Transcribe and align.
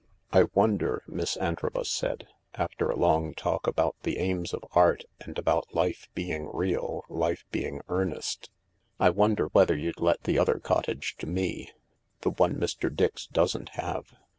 "I 0.31 0.45
wonder," 0.55 1.03
Miss 1.07 1.37
Antrobus 1.37 1.95
282 1.99 1.99
THE 1.99 2.09
LARK 2.09 2.23
said, 2.23 2.59
after 2.63 2.89
a 2.89 2.95
long 2.95 3.35
talk 3.35 3.67
about 3.67 3.97
the 4.01 4.17
aims 4.17 4.51
of 4.51 4.63
art, 4.71 5.03
and 5.19 5.37
about 5.37 5.75
life 5.75 6.07
being 6.15 6.49
real, 6.51 7.05
life 7.07 7.45
being 7.51 7.81
earnest," 7.87 8.49
I 8.99 9.11
wonder 9.11 9.49
whether 9.49 9.77
you'd 9.77 9.99
let 9.99 10.23
the 10.23 10.39
other 10.39 10.57
cottage 10.57 11.17
to 11.19 11.27
me~the 11.27 12.31
one 12.31 12.55
Mr. 12.55 12.91
Dix 12.91 13.27
doesn't 13.27 13.69
have 13.73 14.15